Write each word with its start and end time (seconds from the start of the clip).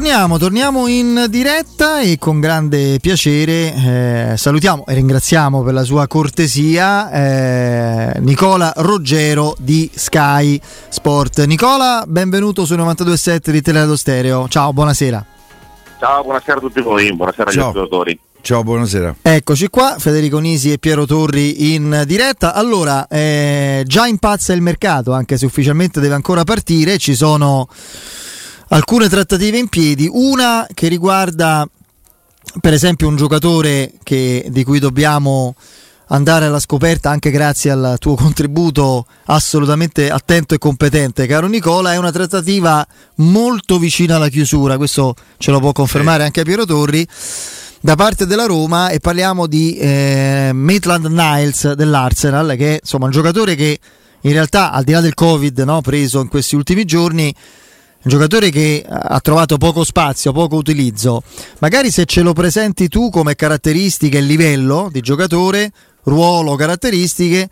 torniamo, 0.00 0.38
torniamo 0.38 0.86
in 0.86 1.26
diretta 1.28 2.00
e 2.00 2.16
con 2.16 2.40
grande 2.40 2.96
piacere 3.00 4.32
eh, 4.32 4.32
salutiamo 4.34 4.86
e 4.86 4.94
ringraziamo 4.94 5.62
per 5.62 5.74
la 5.74 5.82
sua 5.82 6.06
cortesia 6.06 7.10
eh, 7.10 8.18
Nicola 8.20 8.72
Roggero 8.76 9.54
di 9.58 9.90
Sky 9.92 10.58
Sport. 10.88 11.44
Nicola, 11.44 12.04
benvenuto 12.06 12.64
su 12.64 12.76
92.7 12.76 13.50
di 13.50 13.60
Teleradio 13.60 13.94
Stereo. 13.94 14.48
Ciao, 14.48 14.72
buonasera. 14.72 15.22
Ciao, 15.98 16.22
buonasera 16.22 16.56
a 16.56 16.60
tutti 16.60 16.80
voi, 16.80 17.14
buonasera 17.14 17.50
Ciao. 17.50 17.64
agli 17.64 17.68
ascoltatori. 17.68 18.20
Ciao, 18.40 18.62
buonasera. 18.62 19.16
Eccoci 19.20 19.68
qua, 19.68 19.96
Federico 19.98 20.38
Nisi 20.38 20.72
e 20.72 20.78
Piero 20.78 21.04
Torri 21.04 21.74
in 21.74 22.04
diretta. 22.06 22.54
Allora, 22.54 23.06
eh, 23.06 23.82
già 23.86 24.06
impazza 24.06 24.54
il 24.54 24.62
mercato, 24.62 25.12
anche 25.12 25.36
se 25.36 25.44
ufficialmente 25.44 26.00
deve 26.00 26.14
ancora 26.14 26.42
partire. 26.42 26.96
Ci 26.96 27.14
sono 27.14 27.68
alcune 28.70 29.08
trattative 29.08 29.58
in 29.58 29.68
piedi. 29.68 30.08
Una 30.10 30.66
che 30.72 30.88
riguarda, 30.88 31.68
per 32.60 32.72
esempio, 32.72 33.08
un 33.08 33.16
giocatore 33.16 33.92
che, 34.02 34.46
di 34.48 34.64
cui 34.64 34.78
dobbiamo 34.78 35.54
andare 36.12 36.46
alla 36.46 36.58
scoperta 36.58 37.08
anche 37.10 37.30
grazie 37.30 37.70
al 37.70 37.96
tuo 37.98 38.16
contributo 38.16 39.06
assolutamente 39.26 40.10
attento 40.10 40.54
e 40.54 40.58
competente, 40.58 41.26
caro 41.26 41.46
Nicola. 41.46 41.92
È 41.92 41.96
una 41.96 42.10
trattativa 42.10 42.86
molto 43.16 43.78
vicina 43.78 44.16
alla 44.16 44.28
chiusura, 44.28 44.76
questo 44.76 45.14
ce 45.38 45.50
lo 45.50 45.60
può 45.60 45.72
confermare 45.72 46.24
anche 46.24 46.42
Piero 46.42 46.64
Torri 46.64 47.06
da 47.82 47.94
parte 47.94 48.26
della 48.26 48.44
Roma 48.44 48.90
e 48.90 48.98
parliamo 48.98 49.46
di 49.46 49.76
eh, 49.76 50.50
Maitland 50.52 51.06
Niles 51.06 51.72
dell'Arsenal 51.72 52.54
che 52.56 52.74
è 52.74 52.78
insomma 52.82 53.06
un 53.06 53.10
giocatore 53.10 53.54
che 53.54 53.78
in 54.20 54.32
realtà 54.32 54.70
al 54.70 54.84
di 54.84 54.92
là 54.92 55.00
del 55.00 55.14
covid 55.14 55.60
no, 55.60 55.80
preso 55.80 56.20
in 56.20 56.28
questi 56.28 56.56
ultimi 56.56 56.84
giorni 56.84 57.34
un 58.02 58.10
giocatore 58.10 58.50
che 58.50 58.84
ha 58.88 59.20
trovato 59.20 59.58
poco 59.58 59.84
spazio, 59.84 60.32
poco 60.32 60.56
utilizzo. 60.56 61.22
Magari 61.58 61.90
se 61.90 62.06
ce 62.06 62.22
lo 62.22 62.32
presenti 62.32 62.88
tu 62.88 63.10
come 63.10 63.34
caratteristiche 63.34 64.18
e 64.18 64.22
livello 64.22 64.88
di 64.90 65.00
giocatore 65.00 65.70
ruolo, 66.04 66.54
caratteristiche 66.56 67.48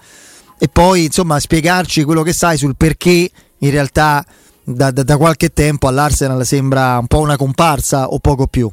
e 0.58 0.68
poi 0.68 1.04
insomma 1.04 1.38
spiegarci 1.38 2.02
quello 2.02 2.22
che 2.22 2.32
sai 2.32 2.56
sul 2.56 2.76
perché 2.76 3.30
in 3.58 3.70
realtà 3.70 4.24
da, 4.64 4.90
da, 4.90 5.02
da 5.02 5.16
qualche 5.16 5.52
tempo 5.52 5.86
all'Arsenal 5.86 6.44
sembra 6.46 6.98
un 6.98 7.06
po' 7.06 7.20
una 7.20 7.36
comparsa 7.36 8.08
o 8.08 8.18
poco 8.18 8.46
più 8.46 8.70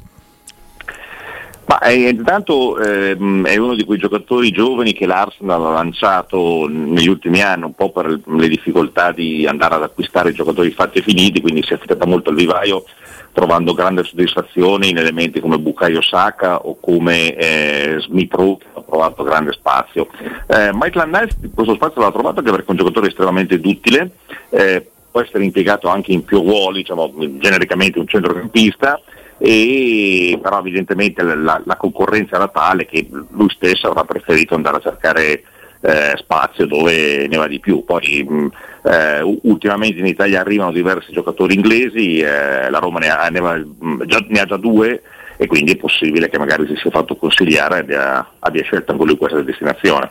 ma 1.66 1.80
eh, 1.80 2.08
intanto 2.08 2.78
eh, 2.78 3.16
è 3.16 3.56
uno 3.56 3.74
di 3.74 3.84
quei 3.84 3.98
giocatori 3.98 4.52
giovani 4.52 4.92
che 4.92 5.04
l'Arsenal 5.04 5.66
ha 5.66 5.72
lanciato 5.72 6.68
negli 6.68 7.08
ultimi 7.08 7.42
anni, 7.42 7.64
un 7.64 7.74
po' 7.74 7.90
per 7.90 8.20
le 8.24 8.48
difficoltà 8.48 9.10
di 9.10 9.46
andare 9.46 9.74
ad 9.74 9.82
acquistare 9.82 10.32
giocatori 10.32 10.70
fatti 10.70 10.98
e 10.98 11.02
finiti, 11.02 11.40
quindi 11.40 11.64
si 11.64 11.72
è 11.72 11.76
affidata 11.76 12.06
molto 12.06 12.30
al 12.30 12.36
vivaio 12.36 12.84
trovando 13.32 13.74
grande 13.74 14.02
soddisfazione 14.02 14.86
in 14.86 14.96
elementi 14.96 15.40
come 15.40 15.58
Bukayo 15.58 16.00
Saka 16.00 16.60
o 16.60 16.78
come 16.80 17.34
eh, 17.34 17.96
Smith 18.00 18.32
Rowe 18.32 18.56
che 18.56 18.66
ha 18.72 18.80
trovato 18.80 19.24
grande 19.24 19.52
spazio. 19.52 20.08
Eh, 20.46 20.70
Michael 20.72 21.10
Nice 21.10 21.36
questo 21.52 21.74
spazio 21.74 22.00
l'ha 22.00 22.12
trovato 22.12 22.38
anche 22.38 22.50
perché 22.50 22.66
è 22.66 22.70
un 22.70 22.76
giocatore 22.78 23.08
estremamente 23.08 23.60
duttile, 23.60 24.12
eh, 24.48 24.88
può 25.10 25.20
essere 25.20 25.44
impiegato 25.44 25.88
anche 25.88 26.12
in 26.12 26.24
più 26.24 26.40
ruoli, 26.40 26.78
diciamo, 26.78 27.12
genericamente 27.38 27.98
un 27.98 28.06
centrocampista 28.06 29.00
e 29.38 30.38
però 30.40 30.60
evidentemente 30.60 31.22
la, 31.22 31.60
la, 31.64 31.76
concorrenza 31.76 32.36
era 32.36 32.48
tale 32.48 32.86
che 32.86 33.06
lui 33.10 33.50
stesso 33.50 33.88
avrà 33.88 34.04
preferito 34.04 34.54
andare 34.54 34.78
a 34.78 34.80
cercare 34.80 35.42
eh, 35.80 36.14
spazio 36.16 36.66
dove 36.66 37.26
ne 37.28 37.36
va 37.36 37.46
di 37.46 37.60
più. 37.60 37.84
Poi 37.84 38.26
mh, 38.26 38.48
eh, 38.84 39.38
ultimamente 39.42 40.00
in 40.00 40.06
Italia 40.06 40.40
arrivano 40.40 40.72
diversi 40.72 41.12
giocatori 41.12 41.54
inglesi, 41.54 42.18
eh, 42.18 42.70
la 42.70 42.78
Roma 42.78 42.98
ne 42.98 43.08
ha, 43.08 43.28
ne, 43.28 43.40
va, 43.40 43.60
già, 44.06 44.24
ne 44.28 44.40
ha, 44.40 44.44
già, 44.46 44.56
due 44.56 45.02
e 45.36 45.46
quindi 45.46 45.72
è 45.72 45.76
possibile 45.76 46.30
che 46.30 46.38
magari 46.38 46.66
si 46.66 46.76
sia 46.76 46.90
fatto 46.90 47.16
consigliare 47.16 47.76
e 47.76 47.80
abbia, 47.80 48.30
abbia 48.38 48.62
scelto 48.62 48.92
anche 48.92 49.04
lui 49.04 49.16
questa 49.18 49.42
destinazione. 49.42 50.10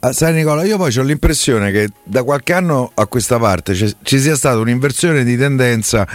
Ah, 0.00 0.12
sai 0.12 0.34
Nicola, 0.34 0.62
io 0.62 0.76
poi 0.76 0.94
ho 0.96 1.02
l'impressione 1.02 1.72
che 1.72 1.88
da 2.02 2.22
qualche 2.22 2.52
anno 2.52 2.92
a 2.94 3.06
questa 3.06 3.38
parte 3.38 3.74
ci 3.74 4.18
sia 4.18 4.36
stata 4.36 4.58
un'inversione 4.58 5.24
di 5.24 5.38
tendenza 5.38 6.06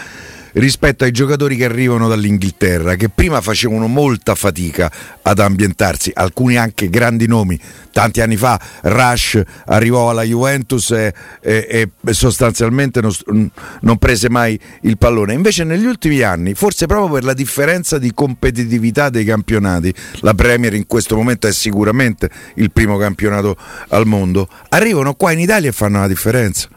rispetto 0.53 1.03
ai 1.03 1.11
giocatori 1.11 1.55
che 1.55 1.65
arrivano 1.65 2.07
dall'Inghilterra, 2.07 2.95
che 2.95 3.09
prima 3.09 3.41
facevano 3.41 3.87
molta 3.87 4.35
fatica 4.35 4.91
ad 5.21 5.39
ambientarsi, 5.39 6.11
alcuni 6.13 6.57
anche 6.57 6.89
grandi 6.89 7.27
nomi. 7.27 7.59
Tanti 7.91 8.21
anni 8.21 8.37
fa 8.37 8.59
Rush 8.83 9.41
arrivò 9.65 10.09
alla 10.09 10.23
Juventus 10.23 10.91
e, 10.91 11.13
e, 11.41 11.89
e 12.05 12.13
sostanzialmente 12.13 13.01
non, 13.01 13.11
non, 13.81 13.97
prese 13.97 14.29
mai 14.29 14.57
il 14.83 14.97
pallone. 14.97 15.33
Invece 15.33 15.65
negli 15.65 15.85
ultimi 15.85 16.21
anni, 16.21 16.53
forse 16.53 16.85
proprio 16.85 17.11
per 17.11 17.23
la 17.25 17.33
differenza 17.33 17.97
di 17.97 18.13
competitività 18.13 19.09
dei 19.09 19.25
campionati, 19.25 19.93
la 20.21 20.33
Premier 20.33 20.73
in 20.73 20.87
questo 20.87 21.15
momento 21.15 21.47
è 21.47 21.51
sicuramente 21.51 22.29
il 22.55 22.71
primo 22.71 22.97
campionato 22.97 23.57
al 23.89 24.05
mondo, 24.05 24.47
arrivano 24.69 25.13
qua 25.15 25.31
in 25.31 25.39
Italia 25.39 25.69
e 25.69 25.73
fanno 25.73 25.99
la 25.99 26.07
differenza. 26.07 26.69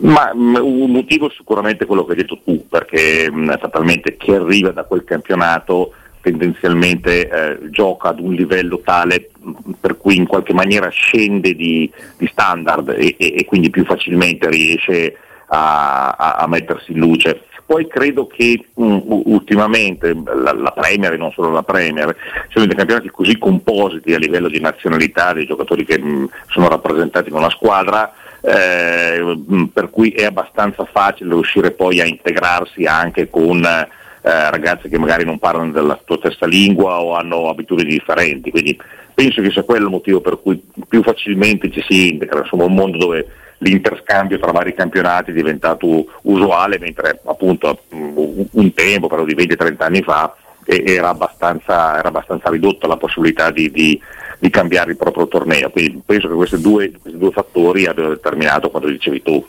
Ma 0.00 0.32
mm, 0.34 0.56
un 0.56 0.90
motivo 0.90 1.28
è 1.28 1.32
sicuramente 1.36 1.84
quello 1.84 2.04
che 2.04 2.12
hai 2.12 2.18
detto 2.18 2.38
tu, 2.44 2.66
perché 2.68 3.30
mh, 3.30 3.56
mm, 3.78 3.92
chi 4.18 4.32
arriva 4.32 4.70
da 4.70 4.84
quel 4.84 5.04
campionato 5.04 5.92
tendenzialmente 6.22 7.28
eh, 7.28 7.70
gioca 7.70 8.08
ad 8.08 8.20
un 8.20 8.34
livello 8.34 8.80
tale 8.84 9.30
mm, 9.44 9.72
per 9.80 9.96
cui 9.96 10.16
in 10.16 10.26
qualche 10.26 10.52
maniera 10.52 10.88
scende 10.88 11.54
di, 11.54 11.90
di 12.16 12.26
standard 12.28 12.90
e, 12.90 13.14
e, 13.18 13.34
e, 13.38 13.44
quindi 13.44 13.70
più 13.70 13.84
facilmente 13.84 14.48
riesce 14.48 15.16
a, 15.48 16.10
a, 16.10 16.32
a 16.34 16.46
mettersi 16.46 16.92
in 16.92 16.98
luce. 16.98 17.44
Poi 17.66 17.86
credo 17.86 18.26
che 18.26 18.64
mh, 18.74 18.98
ultimamente 19.06 20.12
la, 20.12 20.52
la, 20.52 20.72
Premier 20.72 21.12
e 21.12 21.16
non 21.16 21.30
solo 21.30 21.50
la 21.50 21.62
Premier 21.62 22.16
siano 22.50 22.66
dei 22.66 22.76
campionati 22.76 23.10
così 23.10 23.38
compositi 23.38 24.12
a 24.12 24.18
livello 24.18 24.48
di 24.48 24.60
nazionalità 24.60 25.32
dei 25.32 25.46
giocatori 25.46 25.84
che 25.84 25.98
mh, 25.98 26.30
sono 26.48 26.68
rappresentati 26.68 27.28
in 27.28 27.36
una 27.36 27.50
squadra 27.50 28.12
eh, 28.42 29.68
per 29.72 29.90
cui 29.90 30.10
è 30.10 30.24
abbastanza 30.24 30.84
facile 30.84 31.30
riuscire 31.30 31.70
poi 31.72 32.00
a 32.00 32.04
integrarsi 32.04 32.84
anche 32.84 33.28
con 33.28 33.64
eh, 33.64 34.50
ragazzi 34.50 34.88
che 34.88 34.98
magari 34.98 35.24
non 35.24 35.38
parlano 35.38 35.72
della 35.72 35.98
tua 36.04 36.18
stessa 36.18 36.46
lingua 36.46 37.00
o 37.00 37.14
hanno 37.14 37.48
abitudini 37.48 37.90
differenti, 37.90 38.50
quindi 38.50 38.78
penso 39.14 39.42
che 39.42 39.50
sia 39.50 39.62
quello 39.62 39.84
il 39.84 39.90
motivo 39.90 40.20
per 40.20 40.40
cui 40.40 40.62
più 40.88 41.02
facilmente 41.02 41.70
ci 41.70 41.82
si 41.88 42.08
integra, 42.10 42.40
insomma 42.40 42.64
un 42.64 42.74
mondo 42.74 42.98
dove 42.98 43.26
l'interscambio 43.58 44.38
tra 44.38 44.52
vari 44.52 44.74
campionati 44.74 45.30
è 45.30 45.34
diventato 45.34 46.06
usuale, 46.22 46.78
mentre 46.78 47.20
appunto 47.24 47.82
un 47.90 48.72
tempo, 48.72 49.06
però 49.06 49.24
di 49.24 49.34
20-30 49.34 49.74
anni 49.78 50.02
fa, 50.02 50.34
era 50.64 51.08
abbastanza, 51.08 51.98
era 51.98 52.08
abbastanza 52.08 52.48
ridotta 52.50 52.86
la 52.86 52.96
possibilità 52.96 53.50
di, 53.50 53.70
di 53.70 54.00
di 54.40 54.50
cambiare 54.50 54.90
il 54.90 54.96
proprio 54.96 55.28
torneo. 55.28 55.70
Quindi 55.70 56.02
penso 56.04 56.26
che 56.26 56.34
questi 56.34 56.60
due, 56.60 56.90
questi 57.00 57.18
due 57.18 57.30
fattori 57.30 57.86
abbiano 57.86 58.08
determinato 58.08 58.70
quanto 58.70 58.88
dicevi 58.88 59.22
tu. 59.22 59.46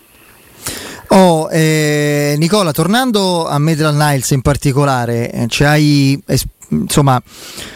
Oh, 1.08 1.50
eh, 1.52 2.36
Nicola, 2.38 2.72
tornando 2.72 3.48
a 3.48 3.58
Medral 3.58 3.96
Niles 3.96 4.32
in 4.32 4.42
particolare, 4.42 5.30
eh, 5.32 5.48
ci 5.48 5.66
hai, 5.66 6.22
eh, 6.26 6.40
insomma, 6.70 7.22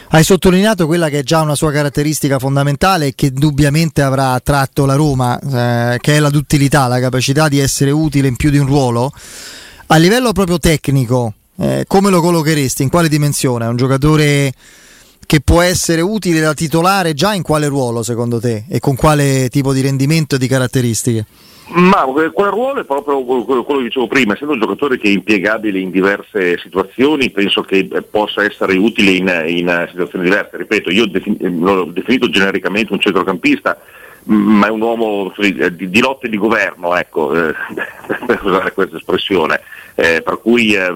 hai 0.09 0.23
sottolineato 0.23 0.85
quella 0.85 1.09
che 1.09 1.19
è 1.19 1.23
già 1.23 1.41
una 1.41 1.55
sua 1.55 1.71
caratteristica 1.71 2.39
fondamentale 2.39 3.07
e 3.07 3.13
che 3.15 3.25
indubbiamente 3.27 4.01
avrà 4.01 4.31
attratto 4.31 4.85
la 4.85 4.95
Roma, 4.95 5.37
eh, 5.39 5.97
che 5.99 6.15
è 6.15 6.19
la 6.19 6.29
duttilità, 6.29 6.87
la 6.87 6.99
capacità 6.99 7.49
di 7.49 7.59
essere 7.59 7.91
utile 7.91 8.29
in 8.29 8.37
più 8.37 8.49
di 8.49 8.57
un 8.57 8.67
ruolo. 8.67 9.11
A 9.87 9.97
livello 9.97 10.31
proprio 10.31 10.57
tecnico, 10.57 11.33
eh, 11.57 11.83
come 11.87 12.09
lo 12.09 12.21
collocheresti? 12.21 12.83
In 12.83 12.89
quale 12.89 13.09
dimensione? 13.09 13.65
È 13.65 13.67
un 13.67 13.75
giocatore 13.75 14.53
che 15.25 15.41
può 15.41 15.61
essere 15.61 16.01
utile 16.01 16.39
da 16.39 16.53
titolare 16.53 17.13
già 17.13 17.33
in 17.33 17.41
quale 17.41 17.67
ruolo 17.67 18.03
secondo 18.03 18.39
te 18.39 18.65
e 18.69 18.79
con 18.79 18.95
quale 18.95 19.49
tipo 19.49 19.73
di 19.73 19.81
rendimento 19.81 20.35
e 20.35 20.37
di 20.37 20.47
caratteristiche? 20.47 21.25
Ma 21.67 22.03
quel 22.03 22.31
ruolo 22.31 22.81
è 22.81 22.83
proprio 22.85 23.23
quello 23.23 23.63
che 23.63 23.83
dicevo 23.83 24.05
prima, 24.05 24.33
essendo 24.33 24.53
un 24.53 24.59
giocatore 24.59 24.99
che 24.99 25.07
è 25.07 25.11
impiegabile 25.11 25.79
in 25.79 25.89
diverse 25.89 26.59
situazioni, 26.59 27.31
penso 27.31 27.61
che 27.63 27.87
possa 28.09 28.43
essere 28.43 28.77
utile 28.77 29.11
in, 29.11 29.43
in 29.47 29.87
situazioni 29.89 30.25
diverse. 30.25 30.57
Ripeto, 30.57 30.91
io 30.91 31.09
l'ho 31.09 31.85
definito 31.85 32.29
genericamente 32.29 32.93
un 32.93 32.99
centrocampista, 32.99 33.79
ma 34.25 34.67
è 34.67 34.69
un 34.69 34.81
uomo 34.81 35.33
di, 35.37 35.89
di 35.89 35.99
lotte 35.99 36.29
di 36.29 36.37
governo, 36.37 36.95
ecco, 36.95 37.33
eh, 37.33 37.53
per 38.28 38.41
usare 38.43 38.71
questa 38.73 38.97
espressione, 38.97 39.61
eh, 39.95 40.21
per 40.23 40.39
cui 40.39 40.73
eh, 40.73 40.93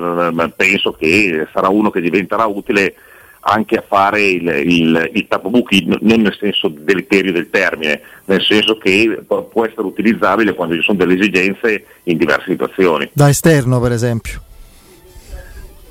penso 0.56 0.92
che 0.92 1.48
sarà 1.52 1.70
uno 1.70 1.90
che 1.90 2.00
diventerà 2.00 2.46
utile 2.46 2.94
anche 3.42 3.78
a 3.78 3.84
fare 3.88 4.22
il, 4.22 4.48
il, 4.48 5.12
il 5.14 5.28
tapobuchi, 5.28 5.86
non 5.86 6.00
nel 6.22 6.36
senso 6.40 6.68
deleterio 6.68 7.32
del 7.32 7.50
termine, 7.50 8.02
nel 8.26 8.42
senso 8.44 8.78
che 8.78 9.24
può 9.26 9.66
essere 9.66 9.84
utilizzabile 9.84 10.54
quando 10.54 10.76
ci 10.76 10.82
sono 10.82 10.98
delle 10.98 11.16
esigenze 11.16 11.86
in 12.04 12.18
diverse 12.18 12.52
situazioni. 12.52 13.10
Da 13.14 13.30
esterno 13.30 13.80
per 13.80 13.92
esempio? 13.92 14.44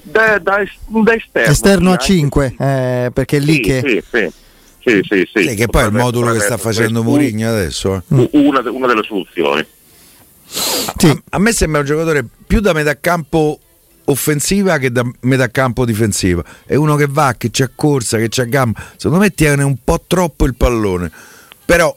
Da, 0.03 0.39
da, 0.39 0.63
da 0.87 1.15
esterno. 1.15 1.51
Esterno 1.51 1.93
a 1.93 1.97
5, 1.97 2.55
eh, 2.59 3.11
perché 3.13 3.37
è 3.37 3.41
lì 3.41 3.55
sì, 3.55 3.61
che... 3.61 3.83
Sì, 3.85 4.03
sì. 4.11 4.33
Sì, 4.81 5.03
sì, 5.03 5.29
sì. 5.35 5.49
sì 5.49 5.55
che 5.55 5.67
poi 5.67 5.83
è 5.83 5.87
il 5.87 5.93
modulo 5.93 6.33
che 6.33 6.41
sta 6.41 6.57
facendo 6.57 7.03
Mourinho 7.03 7.49
adesso. 7.49 7.97
Eh. 7.97 8.29
Una, 8.33 8.63
una, 8.71 8.87
delle 8.87 9.03
soluzioni. 9.03 9.63
Sì. 10.47 11.09
A, 11.09 11.21
a, 11.31 11.39
me 11.39 11.53
sembra 11.53 11.81
un 11.81 11.87
giocatore 11.87 12.25
più 12.47 12.61
da 12.61 12.73
metà 12.73 12.99
campo 12.99 13.59
offensiva 14.11 14.79
che 14.79 14.91
da 14.91 15.05
metà 15.21 15.49
campo 15.49 15.85
difensiva. 15.85 16.43
È 16.65 16.75
uno 16.75 16.97
che 16.97 17.07
va, 17.09 17.35
che 17.37 17.51
c'è 17.51 17.71
corsa, 17.75 18.19
che 18.19 18.29
c'è 18.29 18.47
gamba. 18.47 18.81
Secondo 18.97 19.23
me 19.23 19.31
tiene 19.31 19.63
un 19.63 19.77
po' 19.83 20.03
troppo 20.07 20.45
il 20.45 20.55
pallone. 20.55 21.11
Però 21.65 21.97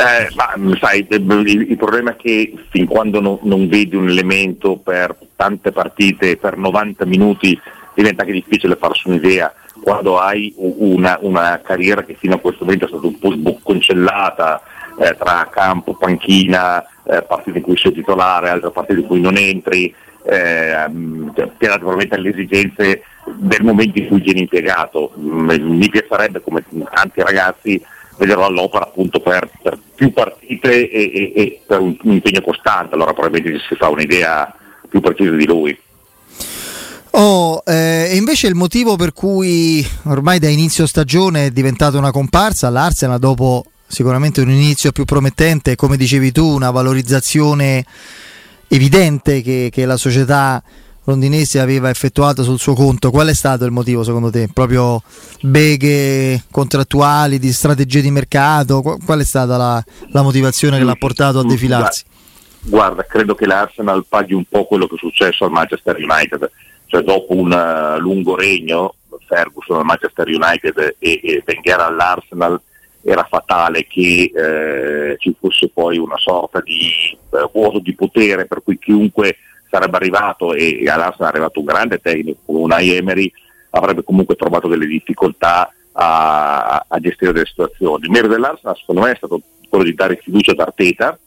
eh, 0.00 0.30
ma 0.34 0.54
sai, 0.78 1.06
il, 1.10 1.76
problema 1.76 2.12
è 2.12 2.16
che 2.16 2.54
fin 2.70 2.86
quando 2.86 3.20
no, 3.20 3.38
non 3.42 3.68
vedi 3.68 3.96
un 3.96 4.08
elemento 4.08 4.76
per 4.76 5.14
tante 5.36 5.72
partite, 5.72 6.38
per 6.38 6.56
90 6.56 7.04
minuti, 7.04 7.60
diventa 7.94 8.22
anche 8.22 8.32
difficile 8.32 8.76
farsi 8.76 9.08
un'idea. 9.08 9.52
Quando 9.82 10.18
hai 10.18 10.54
una, 10.56 11.18
una 11.20 11.60
carriera 11.62 12.02
che 12.02 12.14
fino 12.14 12.34
a 12.34 12.38
questo 12.38 12.64
momento 12.64 12.86
è 12.86 12.88
stata 12.88 13.06
un 13.06 13.18
po' 13.18 13.32
sbocconcellata 13.32 14.62
eh, 14.98 15.16
tra 15.18 15.48
campo, 15.50 15.94
panchina, 15.94 16.84
eh, 17.04 17.22
partite 17.22 17.58
in 17.58 17.64
cui 17.64 17.76
sei 17.76 17.92
titolare, 17.92 18.50
altre 18.50 18.70
partite 18.70 19.00
in 19.00 19.06
cui 19.06 19.20
non 19.20 19.36
entri, 19.36 19.94
eh, 20.22 20.86
ti 21.34 21.66
probabilmente 21.66 22.14
alle 22.14 22.30
esigenze 22.30 23.02
del 23.36 23.62
momento 23.62 23.98
in 23.98 24.08
cui 24.08 24.20
vieni 24.20 24.40
impiegato. 24.40 25.12
Mm, 25.18 25.50
mi 25.50 25.88
piacerebbe, 25.88 26.40
come 26.42 26.64
tanti 26.92 27.22
ragazzi, 27.22 27.82
vederlo 28.16 28.44
all'opera 28.44 28.84
appunto 28.84 29.20
per, 29.20 29.48
per 29.62 29.78
più 29.94 30.12
partite 30.12 30.90
e, 30.90 31.10
e, 31.12 31.32
e, 31.34 31.60
per 31.66 31.80
un, 31.80 31.96
un 32.02 32.12
impegno 32.12 32.42
costante, 32.42 32.94
allora 32.94 33.12
probabilmente 33.12 33.62
si 33.66 33.74
fa 33.76 33.88
un'idea 33.88 34.54
più 34.88 35.00
precisa 35.00 35.34
di 35.34 35.46
lui. 35.46 35.78
Oh, 37.12 37.62
eh, 37.64 38.10
invece 38.14 38.46
il 38.46 38.54
motivo 38.54 38.96
per 38.96 39.12
cui 39.12 39.84
ormai 40.04 40.38
da 40.38 40.48
inizio 40.48 40.86
stagione 40.86 41.46
è 41.46 41.50
diventata 41.50 41.98
una 41.98 42.12
comparsa 42.12 42.70
l'Arsenal 42.70 43.18
dopo 43.18 43.64
sicuramente 43.90 44.40
un 44.40 44.50
inizio 44.50 44.92
più 44.92 45.04
promettente, 45.04 45.74
come 45.74 45.96
dicevi 45.96 46.30
tu, 46.30 46.46
una 46.46 46.70
valorizzazione 46.70 47.84
evidente 48.68 49.42
che, 49.42 49.68
che 49.72 49.84
la 49.84 49.96
società 49.96 50.62
londinese 51.04 51.58
aveva 51.58 51.90
effettuato 51.90 52.44
sul 52.44 52.60
suo 52.60 52.74
conto. 52.74 53.10
Qual 53.10 53.26
è 53.26 53.34
stato 53.34 53.64
il 53.64 53.72
motivo 53.72 54.04
secondo 54.04 54.30
te? 54.30 54.48
Proprio 54.52 55.02
beghe 55.42 56.44
contrattuali, 56.50 57.40
di 57.40 57.52
strategie 57.52 58.00
di 58.00 58.12
mercato? 58.12 58.80
Qual 58.80 59.20
è 59.20 59.24
stata 59.24 59.56
la, 59.56 59.84
la 60.12 60.22
motivazione 60.22 60.78
che 60.78 60.84
l'ha 60.84 60.94
portato 60.94 61.40
a 61.40 61.44
defilarsi? 61.44 62.04
Guarda, 62.60 63.04
credo 63.04 63.34
che 63.34 63.46
l'Arsenal 63.46 64.04
paghi 64.08 64.34
un 64.34 64.44
po' 64.44 64.66
quello 64.66 64.86
che 64.86 64.94
è 64.94 64.98
successo 64.98 65.44
al 65.44 65.50
Manchester 65.50 65.96
United, 65.96 66.50
cioè 66.86 67.02
dopo 67.02 67.34
un 67.34 67.50
uh, 67.50 67.98
lungo 67.98 68.36
regno, 68.36 68.94
Ferguson 69.26 69.78
al 69.78 69.84
Manchester 69.84 70.28
United 70.28 70.96
e, 70.98 71.20
e 71.22 71.42
Wenger 71.44 71.80
all'Arsenal, 71.80 72.60
era 73.02 73.26
fatale 73.28 73.86
che 73.86 74.30
eh, 74.34 75.16
ci 75.18 75.34
fosse 75.38 75.68
poi 75.68 75.98
una 75.98 76.18
sorta 76.18 76.60
di 76.60 77.16
eh, 77.32 77.48
vuoto 77.52 77.78
di 77.78 77.94
potere 77.94 78.46
per 78.46 78.62
cui 78.62 78.78
chiunque 78.78 79.36
sarebbe 79.70 79.96
arrivato 79.96 80.52
e 80.52 80.84
all'Arsenal 80.88 81.30
è 81.30 81.34
arrivato 81.34 81.60
un 81.60 81.64
grande 81.64 81.98
tecnico, 81.98 82.40
un 82.46 82.72
Emery 82.72 83.32
avrebbe 83.70 84.02
comunque 84.02 84.34
trovato 84.34 84.68
delle 84.68 84.86
difficoltà 84.86 85.72
a, 85.92 86.84
a 86.86 86.98
gestire 86.98 87.32
delle 87.32 87.46
situazioni. 87.46 88.04
Il 88.04 88.10
merito 88.10 88.32
dell'Arsenal 88.34 88.76
secondo 88.76 89.02
me 89.02 89.12
è 89.12 89.16
stato 89.16 89.40
quello 89.68 89.84
di 89.84 89.94
dare 89.94 90.18
fiducia 90.20 90.52
ad 90.52 90.60
Arteta, 90.60 91.18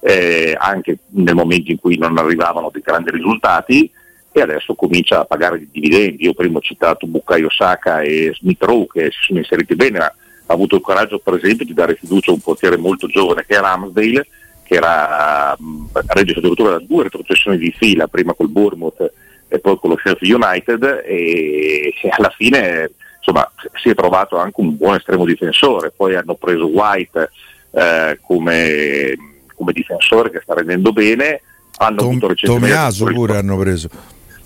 eh, 0.00 0.56
anche 0.58 0.98
nel 1.10 1.34
momento 1.34 1.70
in 1.70 1.78
cui 1.78 1.96
non 1.98 2.16
arrivavano 2.16 2.70
dei 2.72 2.82
grandi 2.82 3.10
risultati 3.10 3.90
e 4.32 4.40
adesso 4.40 4.74
comincia 4.74 5.20
a 5.20 5.24
pagare 5.24 5.58
i 5.58 5.68
dividendi. 5.70 6.24
Io 6.24 6.34
prima 6.34 6.58
ho 6.58 6.62
citato 6.62 7.06
Bukayo 7.06 7.50
Saka 7.50 8.00
e 8.00 8.32
Smith 8.34 8.62
Rowe 8.62 8.86
che 8.90 9.10
si 9.10 9.18
sono 9.26 9.38
inseriti 9.38 9.76
bene, 9.76 9.98
ma 9.98 10.12
ha 10.46 10.52
avuto 10.52 10.76
il 10.76 10.82
coraggio 10.82 11.18
per 11.18 11.34
esempio 11.34 11.64
di 11.64 11.74
dare 11.74 11.94
fiducia 11.94 12.30
a 12.30 12.34
un 12.34 12.40
portiere 12.40 12.76
molto 12.76 13.06
giovane 13.06 13.44
che 13.46 13.56
è 13.56 13.60
Ramsdale 13.60 14.26
che 14.64 14.74
era 14.74 15.56
reduce 16.06 16.38
addirittura 16.38 16.70
da 16.70 16.84
due 16.84 17.04
retrocessioni 17.04 17.58
di 17.58 17.72
fila, 17.76 18.08
prima 18.08 18.32
col 18.32 18.48
Bournemouth 18.48 19.12
e 19.48 19.58
poi 19.58 19.78
con 19.78 19.90
lo 19.90 19.96
Sheffield 19.96 20.42
United 20.42 21.02
e, 21.06 21.92
alla 22.10 22.32
fine 22.34 22.90
insomma, 23.18 23.50
si 23.80 23.90
è 23.90 23.94
trovato 23.94 24.36
anche 24.36 24.60
un 24.60 24.76
buon 24.76 24.96
estremo 24.96 25.24
difensore, 25.24 25.92
poi 25.94 26.16
hanno 26.16 26.34
preso 26.34 26.66
White 26.66 27.30
eh, 27.70 28.18
come, 28.22 29.14
come, 29.54 29.72
difensore 29.72 30.30
che 30.30 30.40
sta 30.42 30.54
rendendo 30.54 30.92
bene, 30.92 31.40
hanno 31.76 31.96
Tom, 31.96 32.08
avuto 32.08 32.28
recentemente... 32.28 32.74
Tomiaso 32.74 33.04
pure 33.06 33.36
hanno 33.36 33.56
preso. 33.58 33.88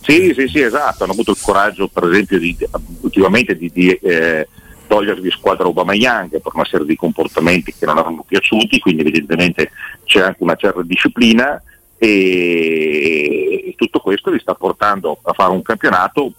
Sì, 0.00 0.32
sì, 0.34 0.46
sì, 0.48 0.60
esatto, 0.60 1.04
hanno 1.04 1.12
avuto 1.12 1.32
il 1.32 1.38
coraggio 1.40 1.88
per 1.88 2.04
esempio 2.04 2.38
di, 2.38 2.56
ultimamente 3.00 3.56
di, 3.56 3.70
di 3.72 3.90
eh, 3.90 4.48
togliervi 4.88 5.30
squadra 5.30 5.66
Aubameyang 5.66 6.30
per 6.30 6.52
una 6.54 6.64
serie 6.64 6.86
di 6.86 6.96
comportamenti 6.96 7.72
che 7.78 7.86
non 7.86 7.98
erano 7.98 8.24
piaciuti, 8.26 8.80
quindi 8.80 9.02
evidentemente 9.02 9.70
c'è 10.04 10.22
anche 10.22 10.42
una 10.42 10.56
certa 10.56 10.82
disciplina 10.82 11.62
e 11.96 13.74
tutto 13.76 14.00
questo 14.00 14.30
vi 14.30 14.40
sta 14.40 14.54
portando 14.54 15.18
a 15.22 15.32
fare 15.32 15.52
un 15.52 15.62
campionato 15.62 16.32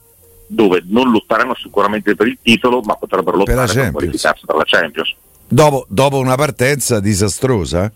dove 0.47 0.83
non 0.87 1.11
lotteranno 1.11 1.55
sicuramente 1.55 2.15
per 2.15 2.27
il 2.27 2.39
titolo, 2.41 2.81
ma 2.81 2.95
potrebbero 2.95 3.37
lottare 3.37 3.71
per, 3.71 3.83
per 3.83 3.91
qualificarsi 3.91 4.45
per 4.45 4.55
la 4.55 4.63
Champions. 4.65 5.15
Dopo, 5.47 5.85
dopo 5.87 6.17
una 6.17 6.35
partenza 6.35 6.99
disastrosa? 6.99 7.91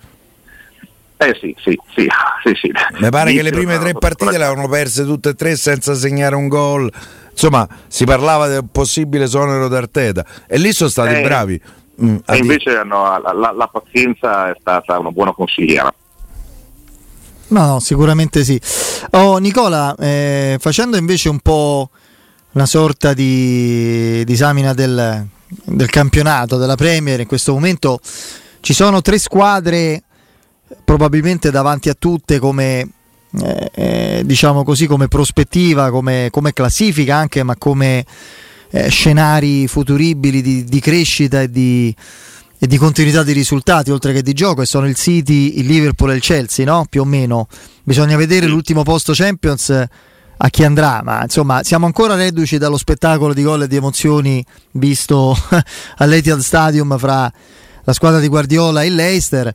Eh 1.17 1.37
sì, 1.39 1.55
sì, 1.59 1.79
sì, 1.95 2.07
sì, 2.43 2.53
sì. 2.55 2.71
Mi 2.99 3.09
pare 3.09 3.31
Inizio 3.31 3.43
che 3.43 3.49
le 3.49 3.51
prime 3.51 3.79
tre 3.79 3.93
partite 3.93 4.37
le 4.37 4.43
avevano 4.43 4.67
perse 4.67 5.05
tutte 5.05 5.29
e 5.29 5.35
tre 5.35 5.55
senza 5.55 5.93
segnare 5.93 6.35
un 6.35 6.47
gol. 6.47 6.91
Insomma, 7.33 7.67
si 7.87 8.05
parlava 8.05 8.47
del 8.47 8.63
possibile 8.71 9.27
sonero 9.27 9.67
d'Arteta 9.67 10.25
e 10.47 10.57
lì 10.57 10.71
sono 10.71 10.89
stati 10.89 11.15
eh, 11.15 11.21
bravi. 11.21 11.61
Mm, 12.01 12.17
e 12.25 12.37
invece 12.37 12.83
no, 12.83 13.19
la, 13.19 13.33
la, 13.33 13.51
la, 13.51 13.67
pazienza 13.67 14.49
è 14.49 14.55
stata 14.59 14.97
una 14.97 15.11
buona 15.11 15.33
consigliera. 15.33 15.93
No, 17.47 17.65
no 17.65 17.79
sicuramente 17.79 18.43
sì. 18.43 18.59
Oh, 19.11 19.37
Nicola, 19.37 19.95
eh, 19.95 20.57
facendo 20.59 20.97
invece 20.97 21.29
un 21.29 21.39
po' 21.39 21.89
una 22.53 22.65
sorta 22.65 23.13
di 23.13 24.23
disamina 24.25 24.73
del, 24.73 25.27
del 25.47 25.89
campionato, 25.89 26.57
della 26.57 26.75
Premier, 26.75 27.19
in 27.19 27.27
questo 27.27 27.53
momento 27.53 27.99
ci 28.61 28.73
sono 28.73 29.01
tre 29.01 29.19
squadre 29.19 30.03
probabilmente 30.83 31.51
davanti 31.51 31.89
a 31.89 31.95
tutte 31.97 32.39
come 32.39 32.87
eh, 33.41 33.71
eh, 33.73 34.21
diciamo 34.25 34.63
così 34.63 34.85
come 34.85 35.07
prospettiva, 35.07 35.89
come, 35.89 36.27
come 36.31 36.53
classifica 36.53 37.15
anche, 37.15 37.41
ma 37.43 37.55
come 37.55 38.05
eh, 38.69 38.89
scenari 38.89 39.67
futuribili 39.67 40.41
di, 40.41 40.63
di 40.63 40.79
crescita 40.79 41.41
e 41.41 41.49
di, 41.49 41.95
e 42.59 42.67
di, 42.67 42.77
continuità 42.77 43.23
di 43.23 43.31
risultati, 43.31 43.89
oltre 43.89 44.13
che 44.13 44.21
di 44.21 44.33
gioco, 44.33 44.61
e 44.61 44.65
sono 44.65 44.87
il 44.87 44.95
City, 44.95 45.59
il 45.59 45.65
Liverpool 45.65 46.11
e 46.11 46.15
il 46.15 46.21
Chelsea, 46.21 46.65
no? 46.65 46.85
Più 46.87 47.01
o 47.01 47.05
meno. 47.05 47.47
Bisogna 47.83 48.17
vedere 48.17 48.45
l'ultimo 48.45 48.83
posto 48.83 49.13
Champions 49.13 49.69
a 50.35 50.49
chi 50.49 50.63
andrà, 50.63 51.01
ma 51.03 51.23
insomma 51.23 51.63
siamo 51.63 51.85
ancora 51.85 52.15
reduci 52.15 52.57
dallo 52.57 52.77
spettacolo 52.77 53.33
di 53.33 53.43
gol 53.43 53.63
e 53.63 53.67
di 53.67 53.77
emozioni 53.77 54.45
visto 54.71 55.35
all'Etihad 55.97 56.39
Stadium 56.39 56.97
fra 56.97 57.31
la 57.83 57.93
squadra 57.93 58.19
di 58.19 58.27
Guardiola 58.27 58.83
e 58.83 58.87
il 58.87 58.95
Leicester. 58.95 59.53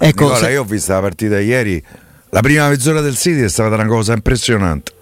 Ecco, 0.00 0.22
Nicola, 0.24 0.36
se... 0.36 0.50
io 0.50 0.62
ho 0.62 0.64
visto 0.64 0.92
la 0.92 1.00
partita 1.00 1.40
ieri 1.40 1.82
la 2.30 2.40
prima 2.40 2.68
mezz'ora 2.68 3.00
del 3.00 3.16
City 3.16 3.42
è 3.42 3.48
stata 3.48 3.74
una 3.74 3.86
cosa 3.86 4.12
impressionante. 4.12 4.92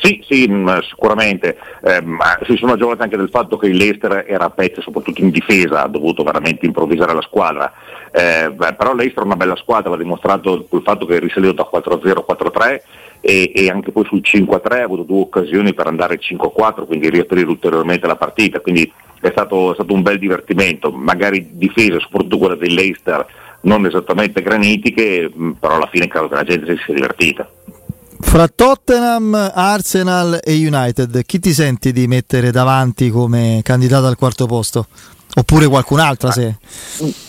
Sì, 0.00 0.22
sì, 0.26 0.48
mm, 0.48 0.78
sicuramente, 0.88 1.58
eh, 1.82 2.02
si 2.46 2.56
sono 2.56 2.76
giovati 2.76 3.02
anche 3.02 3.16
del 3.16 3.30
fatto 3.30 3.56
che 3.56 3.66
il 3.66 3.76
Leicester 3.76 4.24
era 4.28 4.44
a 4.44 4.50
pezzi, 4.50 4.80
soprattutto 4.80 5.20
in 5.20 5.30
difesa, 5.30 5.82
ha 5.82 5.88
dovuto 5.88 6.22
veramente 6.22 6.66
improvvisare 6.66 7.14
la 7.14 7.22
squadra. 7.22 7.72
Eh, 8.12 8.54
però 8.56 8.94
Leicester 8.94 9.22
è 9.22 9.26
una 9.26 9.36
bella 9.36 9.56
squadra, 9.56 9.90
l'ha 9.90 9.96
dimostrato 9.96 10.66
col 10.68 10.82
fatto 10.82 11.04
che 11.04 11.16
è 11.16 11.20
risalito 11.20 11.52
da 11.52 11.68
4-0 11.70 12.24
a 12.26 12.34
4-3 12.34 12.80
e, 13.20 13.52
e, 13.54 13.68
anche 13.68 13.90
poi 13.90 14.04
sul 14.06 14.22
5-3 14.22 14.80
ha 14.80 14.84
avuto 14.84 15.02
due 15.02 15.20
occasioni 15.20 15.74
per 15.74 15.88
andare 15.88 16.20
5-4, 16.20 16.86
quindi 16.86 17.10
riaprire 17.10 17.48
ulteriormente 17.48 18.06
la 18.06 18.16
partita. 18.16 18.60
Quindi 18.60 18.90
è 19.20 19.30
stato, 19.30 19.72
è 19.72 19.74
stato 19.74 19.92
un 19.92 20.02
bel 20.02 20.18
divertimento, 20.18 20.92
magari 20.92 21.48
difesa, 21.52 21.98
soprattutto 21.98 22.38
quella 22.38 22.54
del 22.54 22.72
Leicester 22.72 23.26
non 23.68 23.86
esattamente 23.86 24.42
granitiche, 24.42 25.30
mm, 25.30 25.50
però 25.52 25.76
alla 25.76 25.88
fine 25.90 26.08
credo 26.08 26.28
che 26.28 26.34
la 26.34 26.42
gente 26.42 26.66
si 26.74 26.82
sia 26.84 26.94
divertita. 26.94 27.48
Fra 28.20 28.48
Tottenham, 28.48 29.52
Arsenal 29.54 30.40
e 30.42 30.54
United, 30.54 31.24
chi 31.24 31.38
ti 31.38 31.52
senti 31.52 31.92
di 31.92 32.08
mettere 32.08 32.50
davanti 32.50 33.10
come 33.10 33.60
candidato 33.62 34.06
al 34.06 34.16
quarto 34.16 34.46
posto? 34.46 34.86
Oppure 35.36 35.68
qualcun'altra? 35.68 36.32
Se... 36.32 36.56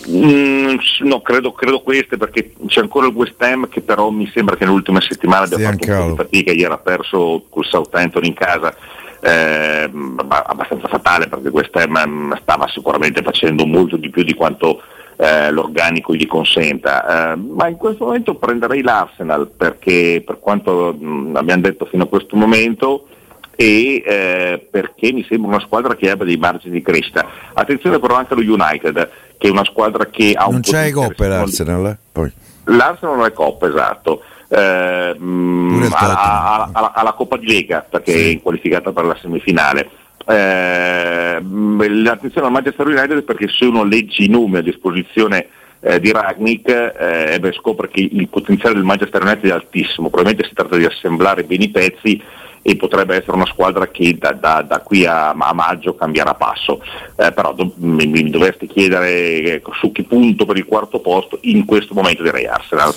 Mm, 0.08 0.76
no, 1.02 1.20
credo, 1.20 1.52
credo, 1.52 1.80
queste 1.80 2.16
perché 2.16 2.54
c'è 2.66 2.80
ancora 2.80 3.06
il 3.06 3.14
West 3.14 3.40
Ham 3.40 3.68
che 3.68 3.82
però 3.82 4.10
mi 4.10 4.28
sembra 4.34 4.56
che 4.56 4.64
nell'ultima 4.64 5.00
settimana 5.00 5.44
abbia 5.44 5.58
fatto 5.58 5.92
un 5.92 5.96
po' 5.96 6.08
di 6.08 6.16
fatica, 6.16 6.50
ieri 6.50 6.72
ha 6.72 6.78
perso 6.78 7.44
col 7.48 7.66
Southampton 7.66 8.24
in 8.24 8.34
casa. 8.34 8.74
Eh, 9.22 9.90
abbastanza 10.26 10.88
fatale 10.88 11.28
perché 11.28 11.48
West 11.48 11.76
Ham 11.76 12.36
stava 12.40 12.66
sicuramente 12.68 13.22
facendo 13.22 13.66
molto 13.66 13.96
di 13.96 14.08
più 14.08 14.24
di 14.24 14.32
quanto 14.34 14.80
eh, 15.20 15.50
l'organico 15.50 16.14
gli 16.14 16.26
consenta. 16.26 17.32
Eh, 17.32 17.36
ma 17.36 17.68
in 17.68 17.76
questo 17.76 18.06
momento 18.06 18.36
prenderei 18.36 18.80
l'Arsenal 18.80 19.48
perché 19.48 20.22
per 20.24 20.38
quanto 20.40 20.96
mh, 20.98 21.36
abbiamo 21.36 21.60
detto 21.60 21.84
fino 21.84 22.04
a 22.04 22.08
questo 22.08 22.36
momento 22.36 23.06
e 23.54 24.02
eh, 24.02 24.66
perché 24.70 25.12
mi 25.12 25.22
sembra 25.28 25.50
una 25.56 25.60
squadra 25.60 25.94
che 25.94 26.08
abbia 26.08 26.24
dei 26.24 26.38
margini 26.38 26.72
di 26.72 26.82
crescita. 26.82 27.26
Attenzione 27.52 27.98
però 27.98 28.14
anche 28.14 28.32
allo 28.32 28.54
United, 28.54 29.10
che 29.36 29.48
è 29.48 29.50
una 29.50 29.64
squadra 29.64 30.06
che 30.06 30.32
ha 30.34 30.46
non 30.46 30.54
un 30.54 30.60
c'è 30.62 30.86
i 30.86 30.90
coppe 30.92 31.28
l'Arsenal, 31.28 31.86
eh? 31.86 31.96
Poi. 32.10 32.32
L'Arsenal 32.64 33.16
non 33.16 33.26
è 33.26 33.32
coppa, 33.32 33.68
esatto. 33.68 34.22
eh, 34.48 35.16
alla, 35.18 36.70
alla, 36.72 36.92
alla, 36.94 37.12
Coppa 37.12 37.36
di 37.36 37.46
Lega 37.46 37.84
perché 37.88 38.12
sì. 38.12 38.36
è 38.36 38.40
qualificata 38.40 38.92
per 38.92 39.04
la 39.04 39.16
semifinale. 39.20 39.90
Eh, 40.26 41.40
l'attenzione 41.42 42.46
al 42.46 42.52
Manchester 42.52 42.86
United 42.86 43.22
perché 43.22 43.48
se 43.48 43.64
uno 43.64 43.84
legge 43.84 44.22
i 44.22 44.28
nomi 44.28 44.58
a 44.58 44.62
disposizione 44.62 45.48
eh, 45.80 45.98
di 45.98 46.12
Ragnick 46.12 46.68
eh, 46.68 47.38
beh, 47.40 47.52
scopre 47.52 47.88
che 47.88 48.00
il 48.00 48.28
potenziale 48.28 48.74
del 48.74 48.84
Manchester 48.84 49.22
United 49.22 49.50
è 49.50 49.54
altissimo, 49.54 50.10
probabilmente 50.10 50.48
si 50.48 50.54
tratta 50.54 50.76
di 50.76 50.84
assemblare 50.84 51.44
bene 51.44 51.64
i 51.64 51.70
pezzi 51.70 52.22
e 52.62 52.76
potrebbe 52.76 53.16
essere 53.16 53.32
una 53.32 53.46
squadra 53.46 53.88
che 53.88 54.16
da, 54.18 54.32
da, 54.32 54.62
da 54.66 54.80
qui 54.80 55.06
a, 55.06 55.30
a, 55.30 55.54
maggio 55.54 55.94
cambierà 55.94 56.34
passo, 56.34 56.82
eh, 57.16 57.32
però 57.32 57.54
do, 57.54 57.72
mi, 57.76 58.06
mi, 58.06 58.28
dovresti 58.28 58.66
chiedere 58.66 59.54
ecco, 59.54 59.72
su 59.72 59.90
che 59.92 60.04
punto 60.04 60.44
per 60.44 60.58
il 60.58 60.66
quarto 60.66 61.00
posto, 61.00 61.38
in 61.42 61.64
questo 61.64 61.94
momento 61.94 62.22
direi 62.22 62.46
Arsenal. 62.46 62.94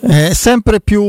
È 0.00 0.32
sempre 0.32 0.80
più 0.80 1.02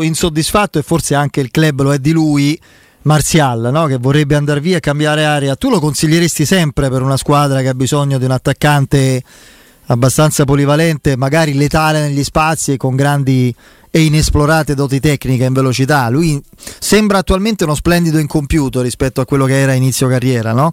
insoddisfatto 0.00 0.78
e 0.78 0.82
forse 0.82 1.14
anche 1.14 1.40
il 1.40 1.50
club 1.50 1.82
lo 1.82 1.92
è 1.92 1.98
di 1.98 2.12
lui. 2.12 2.58
Marzial 3.04 3.70
no? 3.72 3.86
che 3.86 3.96
vorrebbe 3.96 4.34
andare 4.34 4.60
via 4.60 4.76
e 4.76 4.80
cambiare 4.80 5.24
area, 5.24 5.56
tu 5.56 5.70
lo 5.70 5.80
consiglieresti 5.80 6.44
sempre 6.44 6.88
per 6.90 7.02
una 7.02 7.16
squadra 7.16 7.60
che 7.60 7.68
ha 7.68 7.74
bisogno 7.74 8.18
di 8.18 8.24
un 8.24 8.30
attaccante 8.30 9.22
abbastanza 9.86 10.44
polivalente, 10.44 11.16
magari 11.16 11.54
letale 11.54 12.00
negli 12.00 12.24
spazi 12.24 12.72
e 12.72 12.76
con 12.76 12.96
grandi 12.96 13.54
e 13.90 14.00
inesplorate 14.00 14.74
doti 14.74 14.98
tecniche 14.98 15.44
in 15.44 15.52
velocità. 15.52 16.08
Lui 16.08 16.42
sembra 16.56 17.18
attualmente 17.18 17.62
uno 17.62 17.76
splendido 17.76 18.18
incompiuto 18.18 18.80
rispetto 18.80 19.20
a 19.20 19.24
quello 19.24 19.44
che 19.44 19.60
era 19.60 19.72
a 19.72 19.76
inizio 19.76 20.08
carriera, 20.08 20.52
no? 20.52 20.72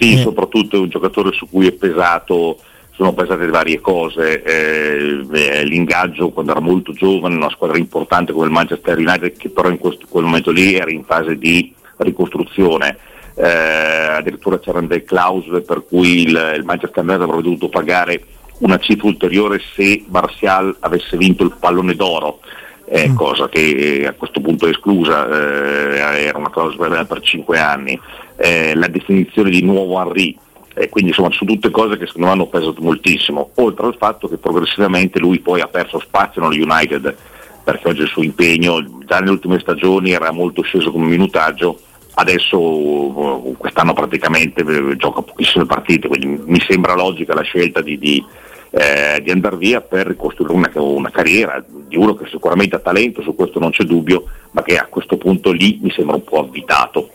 Sì, 0.00 0.14
eh. 0.14 0.22
soprattutto 0.22 0.76
è 0.76 0.80
un 0.80 0.88
giocatore 0.88 1.30
su 1.32 1.48
cui 1.48 1.68
è 1.68 1.72
pesato 1.72 2.58
sono 2.96 3.12
pesate 3.12 3.46
varie 3.48 3.80
cose, 3.80 4.42
eh, 4.42 5.26
eh, 5.32 5.64
l'ingaggio 5.64 6.30
quando 6.30 6.52
era 6.52 6.60
molto 6.60 6.92
giovane, 6.92 7.34
una 7.34 7.50
squadra 7.50 7.76
importante 7.76 8.32
come 8.32 8.46
il 8.46 8.52
Manchester 8.52 8.96
United 8.96 9.36
che 9.36 9.48
però 9.48 9.68
in 9.68 9.78
questo, 9.78 10.06
quel 10.08 10.24
momento 10.24 10.52
lì 10.52 10.74
era 10.74 10.90
in 10.90 11.02
fase 11.04 11.36
di 11.36 11.74
ricostruzione, 11.96 12.96
eh, 13.34 13.46
addirittura 13.46 14.60
c'erano 14.60 14.86
delle 14.86 15.02
clausole 15.02 15.62
per 15.62 15.84
cui 15.84 16.22
il, 16.22 16.54
il 16.56 16.64
Manchester 16.64 17.02
United 17.02 17.22
avrebbe 17.22 17.42
dovuto 17.42 17.68
pagare 17.68 18.22
una 18.58 18.78
cifra 18.78 19.08
ulteriore 19.08 19.60
se 19.74 20.04
Martial 20.08 20.76
avesse 20.80 21.16
vinto 21.16 21.42
il 21.42 21.56
pallone 21.58 21.94
d'oro. 21.94 22.38
Eh, 22.86 23.08
mm. 23.08 23.16
cosa 23.16 23.48
che 23.48 24.04
a 24.06 24.12
questo 24.12 24.40
punto 24.40 24.66
è 24.66 24.68
esclusa, 24.68 25.26
eh, 25.26 26.26
era 26.26 26.38
una 26.38 26.50
clausola 26.50 27.04
per 27.06 27.20
5 27.20 27.58
anni. 27.58 27.98
Eh, 28.36 28.74
la 28.74 28.88
definizione 28.88 29.50
di 29.50 29.62
nuovo 29.62 30.00
Henry, 30.00 30.36
eh, 30.74 30.88
quindi 30.88 31.10
insomma 31.10 31.30
sono 31.30 31.52
tutte 31.52 31.70
cose 31.70 31.96
che 31.96 32.06
secondo 32.06 32.26
me 32.26 32.32
hanno 32.32 32.46
pesato 32.46 32.82
moltissimo, 32.82 33.50
oltre 33.54 33.86
al 33.86 33.96
fatto 33.96 34.28
che 34.28 34.38
progressivamente 34.38 35.20
lui 35.20 35.38
poi 35.38 35.60
ha 35.60 35.68
perso 35.68 36.00
spazio 36.00 36.42
nello 36.42 36.62
United, 36.62 37.16
perché 37.62 37.88
oggi 37.88 38.02
il 38.02 38.08
suo 38.08 38.22
impegno 38.22 38.84
già 39.06 39.20
nelle 39.20 39.30
ultime 39.30 39.60
stagioni 39.60 40.10
era 40.10 40.32
molto 40.32 40.62
sceso 40.62 40.90
come 40.90 41.06
minutaggio, 41.06 41.78
adesso 42.14 42.60
uh, 42.60 43.54
quest'anno 43.56 43.92
praticamente 43.92 44.62
uh, 44.62 44.96
gioca 44.96 45.22
pochissime 45.22 45.64
partite, 45.64 46.08
quindi 46.08 46.26
mi 46.44 46.60
sembra 46.60 46.94
logica 46.94 47.34
la 47.34 47.42
scelta 47.42 47.80
di, 47.80 47.96
di, 47.96 48.24
eh, 48.70 49.20
di 49.22 49.30
andare 49.30 49.56
via 49.56 49.80
per 49.80 50.08
ricostruire 50.08 50.52
una, 50.52 50.70
una, 50.74 51.10
carriera 51.10 51.64
di 51.68 51.96
uno 51.96 52.14
che 52.14 52.26
sicuramente 52.26 52.74
ha 52.74 52.80
talento, 52.80 53.22
su 53.22 53.36
questo 53.36 53.60
non 53.60 53.70
c'è 53.70 53.84
dubbio, 53.84 54.24
ma 54.50 54.62
che 54.62 54.76
a 54.76 54.86
questo 54.86 55.16
punto 55.16 55.52
lì 55.52 55.78
mi 55.80 55.92
sembra 55.92 56.16
un 56.16 56.24
po' 56.24 56.40
avvitato. 56.40 57.08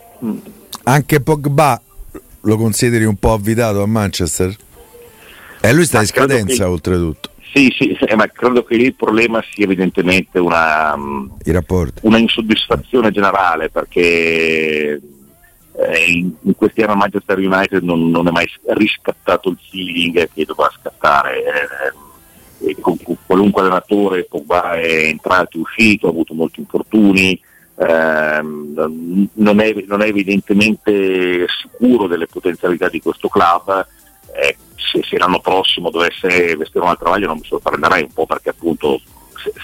Anche 0.84 1.20
Pogba 1.20 1.80
lo 2.42 2.56
consideri 2.56 3.04
un 3.04 3.16
po' 3.16 3.32
avvitato 3.32 3.82
a 3.82 3.86
Manchester? 3.86 4.56
E 5.60 5.68
eh, 5.68 5.72
lui 5.72 5.84
sta 5.84 5.98
ma 5.98 6.02
in 6.02 6.08
scadenza 6.08 6.64
che, 6.64 6.70
oltretutto. 6.70 7.28
Sì, 7.52 7.74
sì, 7.76 7.92
eh, 7.92 8.14
ma 8.14 8.26
credo 8.28 8.62
che 8.64 8.76
lì 8.76 8.84
il 8.84 8.94
problema 8.94 9.42
sia 9.50 9.64
evidentemente 9.64 10.38
una, 10.38 10.94
una 10.94 12.18
insoddisfazione 12.18 13.10
generale 13.10 13.70
perché 13.70 15.00
eh, 15.72 16.04
in, 16.06 16.32
in, 16.42 16.54
questi 16.54 16.82
anni 16.82 16.96
Manchester 16.96 17.38
United 17.38 17.82
non, 17.82 18.08
non, 18.08 18.28
è 18.28 18.30
mai 18.30 18.48
riscattato 18.68 19.48
il 19.50 19.58
feeling 19.68 20.28
che 20.32 20.44
doveva 20.44 20.70
scattare. 20.78 21.38
Eh, 21.38 22.76
con, 22.80 22.96
con, 23.02 23.16
qualunque 23.26 23.62
allenatore 23.62 24.24
Pogba 24.24 24.74
è 24.74 25.04
entrato 25.06 25.56
e 25.56 25.60
uscito, 25.60 26.06
ha 26.06 26.10
avuto 26.10 26.34
molti 26.34 26.60
infortuni, 26.60 27.40
ehm, 27.80 29.28
non, 29.34 29.60
è, 29.60 29.74
non, 29.86 30.02
è, 30.02 30.06
evidentemente 30.06 31.46
sicuro 31.48 32.06
delle 32.06 32.26
potenzialità 32.26 32.88
di 32.88 33.00
questo 33.00 33.28
club. 33.28 33.86
Eh, 34.34 34.56
se, 34.76 35.02
se, 35.02 35.18
l'anno 35.18 35.40
prossimo 35.40 35.90
dovesse 35.90 36.56
vestire 36.56 36.84
un'altra 36.84 37.10
maglia 37.10 37.26
non 37.26 37.38
mi 37.38 37.44
sorprenderei 37.44 38.02
un 38.02 38.12
po' 38.12 38.26
perché 38.26 38.50
appunto 38.50 39.00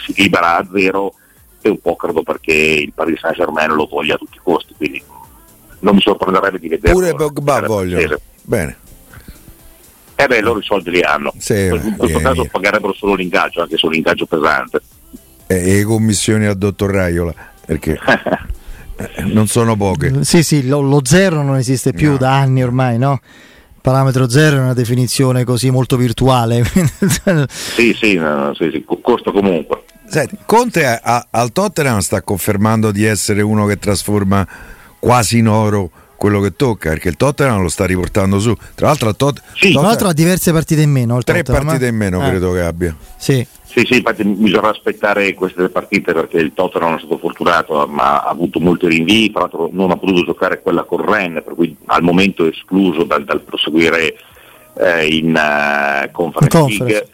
si 0.05 0.15
libera 0.17 0.57
a 0.57 0.67
zero 0.73 1.15
e 1.61 1.69
un 1.69 1.81
po' 1.81 1.97
credo 1.97 2.23
perché 2.23 2.53
il 2.53 2.93
Paris 2.93 3.21
Saint 3.21 3.37
Germain 3.37 3.73
lo 3.73 3.87
voglia 3.87 4.15
a 4.15 4.19
tutti 4.19 4.37
i 4.37 4.41
costi, 4.43 4.75
quindi 4.77 5.03
non 5.81 5.95
mi 5.95 6.01
sorprenderebbe 6.01 6.59
di 6.59 6.69
vedere. 6.69 6.93
Pure 6.93 7.15
Pogba 7.15 7.61
voglio. 7.61 8.19
Bene. 8.43 8.79
Eh 10.19 10.27
beh, 10.27 10.41
loro 10.41 10.61
i 10.61 10.63
soldi 10.63 10.91
li 10.91 11.03
hanno. 11.03 11.33
Sì, 11.37 11.67
in 11.67 11.95
questo 11.99 12.19
caso 12.21 12.43
via. 12.43 12.51
pagherebbero 12.51 12.95
solo 12.95 13.15
l'ingaggio, 13.15 13.61
anche 13.61 13.77
solo 13.77 13.93
l'ingaggio 13.93 14.25
pesante. 14.25 14.81
E 15.47 15.77
le 15.77 15.85
commissioni 15.85 16.47
al 16.47 16.57
dottor 16.57 16.91
Raiola 16.91 17.55
perché 17.67 17.99
eh, 18.97 19.23
non 19.25 19.47
sono 19.47 19.77
poche. 19.77 20.25
Sì, 20.25 20.43
sì, 20.43 20.67
lo, 20.67 20.81
lo 20.81 21.03
zero 21.05 21.43
non 21.43 21.57
esiste 21.57 21.93
più 21.93 22.13
no. 22.13 22.17
da 22.17 22.39
anni 22.39 22.63
ormai, 22.63 22.97
no? 22.97 23.21
parametro 23.87 24.29
zero 24.29 24.57
è 24.57 24.59
una 24.59 24.75
definizione 24.75 25.45
così 25.45 25.71
molto 25.71 25.97
virtuale. 25.97 26.65
sì, 27.55 27.95
sì, 27.95 28.15
no, 28.15 28.53
sì, 28.55 28.69
sì, 28.73 28.85
costa 29.01 29.31
comunque. 29.31 29.85
Senti, 30.09 30.39
Conte 30.45 30.85
a, 30.87 31.01
a, 31.01 31.27
al 31.31 31.53
Tottenham 31.53 32.01
sta 32.01 32.21
confermando 32.23 32.91
di 32.91 33.05
essere 33.05 33.43
uno 33.43 33.65
che 33.67 33.79
trasforma 33.79 34.45
quasi 34.99 35.39
in 35.39 35.47
oro 35.47 35.91
quello 36.17 36.41
che 36.41 36.57
tocca 36.57 36.89
perché 36.89 37.09
il 37.09 37.17
Tottenham 37.17 37.61
lo 37.61 37.69
sta 37.69 37.85
riportando 37.85 38.41
su 38.41 38.57
tra 38.75 38.89
l'altro, 38.89 39.15
Tot- 39.15 39.41
sì. 39.55 39.73
Tra 39.73 39.83
l'altro 39.83 40.09
ha 40.09 40.13
diverse 40.13 40.51
partite 40.51 40.83
in 40.83 40.91
meno 40.91 41.23
tre 41.23 41.43
Tottenham, 41.43 41.67
partite 41.67 41.87
in 41.87 41.97
meno 41.97 42.25
eh. 42.25 42.29
credo 42.29 42.53
che 42.53 42.61
abbia 42.63 42.97
sì. 43.17 43.47
Sì, 43.77 43.85
sì, 43.85 43.97
infatti 43.97 44.25
bisogna 44.25 44.71
aspettare 44.71 45.35
queste 45.35 45.69
partite 45.69 46.15
perché 46.15 46.39
il 46.39 46.53
Tottenham 46.55 46.97
è 46.97 46.99
stato 46.99 47.19
fortunato, 47.19 47.87
ma 47.87 48.23
ha 48.23 48.31
avuto 48.31 48.59
molti 48.59 48.87
rinvii, 48.87 49.31
tra 49.31 49.41
l'altro 49.41 49.69
non 49.71 49.91
ha 49.91 49.99
potuto 49.99 50.25
giocare 50.25 50.63
quella 50.63 50.85
con 50.85 51.05
Ren, 51.05 51.43
per 51.45 51.55
cui 51.55 51.77
al 51.85 52.03
momento 52.03 52.47
è 52.47 52.49
escluso 52.49 53.03
dal, 53.03 53.25
dal 53.25 53.43
proseguire 53.43 54.15
eh, 54.79 55.07
in 55.09 55.29
uh, 55.29 56.11
Conference, 56.11 56.57
conference. 56.57 56.85
League. 56.85 57.09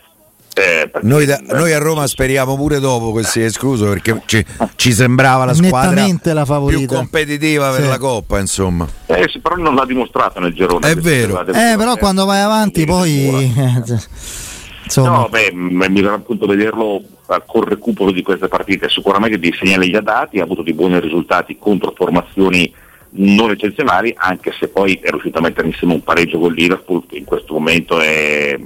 Eh, 0.54 0.88
noi, 1.00 1.24
da, 1.24 1.40
noi, 1.46 1.72
a 1.72 1.78
Roma 1.78 2.06
speriamo 2.06 2.54
pure 2.54 2.78
dopo 2.78 3.12
che 3.12 3.24
sia 3.24 3.46
escluso 3.46 3.86
perché 3.86 4.20
ci, 4.26 4.44
ci 4.76 4.92
sembrava 4.92 5.46
la 5.46 5.54
squadra 5.54 6.06
la 6.22 6.44
più 6.66 6.84
competitiva 6.84 7.72
sì. 7.72 7.80
per 7.80 7.88
la 7.88 7.96
Coppa 7.96 8.38
insomma 8.38 8.86
eh, 9.06 9.30
sì, 9.32 9.38
però 9.38 9.54
non 9.56 9.74
l'ha 9.74 9.86
dimostrato 9.86 10.40
nel 10.40 10.52
girone 10.52 10.90
è 10.90 10.94
vero 10.94 11.40
eh, 11.46 11.74
però 11.78 11.96
quando 11.96 12.26
vai 12.26 12.42
avanti 12.42 12.84
poi 12.84 13.50
Insomma. 14.92 15.20
No, 15.20 15.28
beh, 15.30 15.50
mi 15.52 16.00
verrà 16.02 16.14
appunto 16.14 16.46
vederlo 16.46 17.02
col 17.46 17.64
recupero 17.64 18.10
di 18.10 18.22
queste 18.22 18.48
partite. 18.48 18.90
Sicuramente 18.90 19.38
dei 19.38 19.54
segnali 19.54 19.88
gli 19.88 19.96
ha 19.96 20.02
dati, 20.02 20.38
ha 20.38 20.44
avuto 20.44 20.62
dei 20.62 20.74
buoni 20.74 21.00
risultati 21.00 21.56
contro 21.58 21.94
formazioni 21.96 22.70
non 23.14 23.50
eccezionali, 23.50 24.14
anche 24.16 24.52
se 24.58 24.68
poi 24.68 24.98
è 25.02 25.08
riuscito 25.08 25.38
a 25.38 25.42
mettere 25.42 25.66
insieme 25.66 25.94
un 25.94 26.02
pareggio 26.02 26.38
con 26.38 26.52
Liverpool, 26.52 27.06
che 27.06 27.16
in 27.16 27.24
questo 27.24 27.54
momento 27.54 28.00
è, 28.00 28.58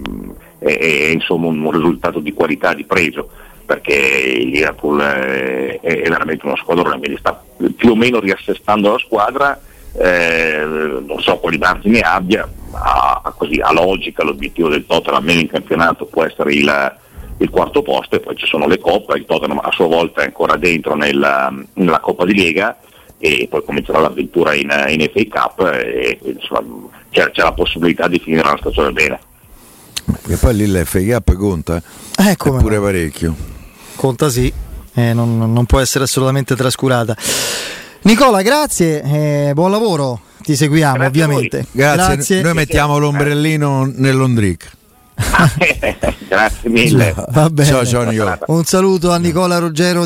è, 0.58 0.78
è 0.78 1.06
insomma, 1.10 1.46
un 1.46 1.70
risultato 1.70 2.18
di 2.18 2.32
qualità, 2.32 2.74
di 2.74 2.84
pregio, 2.84 3.28
perché 3.64 4.42
Liverpool 4.44 5.00
è, 5.00 5.80
è 5.80 6.08
veramente 6.08 6.44
una 6.46 6.56
squadra 6.56 6.98
che 7.00 7.16
sta 7.18 7.40
più 7.76 7.90
o 7.90 7.96
meno 7.96 8.18
riassestando 8.18 8.90
la 8.90 8.98
squadra 8.98 9.60
eh, 9.98 10.64
non 11.06 11.20
so 11.20 11.36
quali 11.38 11.58
margini 11.58 12.00
abbia, 12.00 12.48
ma 12.70 13.20
a, 13.22 13.32
così, 13.36 13.60
a 13.60 13.72
logica 13.72 14.22
l'obiettivo 14.22 14.68
del 14.68 14.84
Tottenham 14.86 15.20
almeno 15.20 15.40
in 15.40 15.48
campionato 15.48 16.06
può 16.06 16.24
essere 16.24 16.52
il, 16.52 16.96
il, 17.38 17.50
quarto 17.50 17.82
posto 17.82 18.16
e 18.16 18.20
poi 18.20 18.36
ci 18.36 18.46
sono 18.46 18.66
le 18.66 18.78
coppe, 18.78 19.16
il 19.16 19.24
Tottenham 19.24 19.60
a 19.62 19.70
sua 19.72 19.86
volta 19.86 20.22
è 20.22 20.26
ancora 20.26 20.56
dentro 20.56 20.94
nella, 20.94 21.52
nella 21.74 22.00
Coppa 22.00 22.24
di 22.24 22.34
Lega 22.34 22.76
e 23.18 23.46
poi 23.48 23.64
comincerà 23.64 24.00
l'avventura 24.00 24.54
in, 24.54 24.70
in 24.88 25.10
FA 25.12 25.40
Cup 25.40 25.60
e 25.72 26.18
insomma, 26.22 26.62
c'è, 27.10 27.30
c'è, 27.30 27.42
la 27.42 27.52
possibilità 27.52 28.08
di 28.08 28.18
finire 28.18 28.42
la 28.42 28.56
stagione 28.58 28.92
bene. 28.92 29.18
E 30.28 30.36
poi 30.36 30.54
lì 30.54 30.66
l'FA 30.66 31.00
Cup 31.00 31.34
conta? 31.34 31.82
Eh, 32.18 32.36
pure 32.36 32.78
parecchio. 32.78 33.34
Conta 33.96 34.28
sì, 34.28 34.52
eh, 34.94 35.14
non, 35.14 35.52
non 35.52 35.64
può 35.64 35.80
essere 35.80 36.04
assolutamente 36.04 36.54
trascurata. 36.54 37.16
Nicola, 38.06 38.40
grazie, 38.40 39.02
eh, 39.02 39.52
buon 39.52 39.72
lavoro, 39.72 40.20
ti 40.40 40.54
seguiamo 40.54 40.94
grazie 40.94 41.08
ovviamente. 41.08 41.66
Grazie. 41.72 42.14
grazie. 42.14 42.40
Noi 42.40 42.54
mettiamo 42.54 42.98
l'ombrellino 42.98 43.90
nell'Ondric. 43.96 44.70
grazie 46.28 46.70
mille. 46.70 47.12
Va 47.30 47.50
bene. 47.50 47.68
Ciao, 47.68 47.84
ciao 47.84 48.04
Nicola. 48.04 48.38
Un 48.46 48.62
saluto 48.62 49.10
a 49.10 49.16
Nicola 49.16 49.58
Ruggero. 49.58 50.04